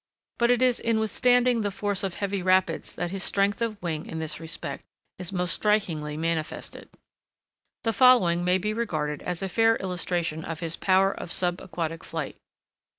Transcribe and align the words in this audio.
But 0.39 0.49
it 0.49 0.63
is 0.63 0.79
in 0.79 0.97
withstanding 0.99 1.61
the 1.61 1.69
force 1.69 2.03
of 2.03 2.15
heavy 2.15 2.41
rapids 2.41 2.95
that 2.95 3.11
his 3.11 3.23
strength 3.23 3.61
of 3.61 3.79
wing 3.83 4.07
in 4.07 4.17
this 4.17 4.39
respect 4.39 4.83
is 5.19 5.31
most 5.31 5.53
strikingly 5.53 6.17
manifested. 6.17 6.89
The 7.83 7.93
following 7.93 8.43
may 8.43 8.57
be 8.57 8.73
regarded 8.73 9.21
as 9.21 9.43
a 9.43 9.47
fair 9.47 9.75
illustration 9.75 10.43
of 10.43 10.59
his 10.59 10.75
power 10.75 11.11
of 11.13 11.31
sub 11.31 11.61
aquatic 11.61 12.03
flight. 12.03 12.35